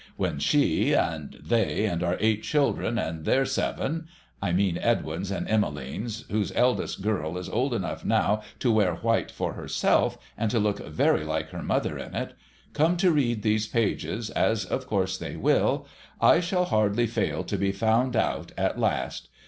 [0.17, 4.07] When she, and they, and our eight children and their seven—
[4.41, 9.29] I mean Edwin's and Emmeline's, whose eldest girl is old enough now to wear white
[9.29, 12.33] for herself, and to look very like her mother in it—
[12.73, 15.85] come to read these pages, as of course they will,
[16.19, 19.29] I shall hardly fail to be found out at last.